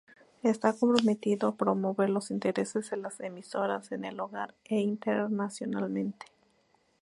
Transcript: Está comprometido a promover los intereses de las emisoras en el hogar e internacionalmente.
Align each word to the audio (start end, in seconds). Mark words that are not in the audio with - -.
Está 0.41 0.73
comprometido 0.73 1.47
a 1.49 1.55
promover 1.55 2.09
los 2.09 2.31
intereses 2.31 2.89
de 2.89 2.97
las 2.97 3.19
emisoras 3.19 3.91
en 3.91 4.03
el 4.03 4.19
hogar 4.19 4.55
e 4.65 4.77
internacionalmente. 4.79 6.25